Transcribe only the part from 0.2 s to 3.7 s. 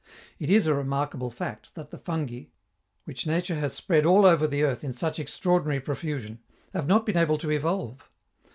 It is a remarkable fact that the fungi, which nature